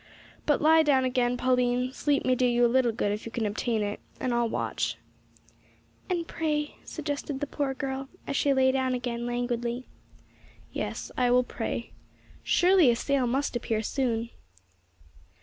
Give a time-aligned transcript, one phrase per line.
[0.47, 3.45] But lie down again, Pauline; sleep may do you a little good if you can
[3.45, 4.97] obtain it, and I will watch."
[6.09, 9.85] "And pray," suggested the poor girl, as she lay down again, languidly.
[10.73, 11.91] "Yes, I will pray.
[12.41, 14.31] Surely a sail must appear soon!"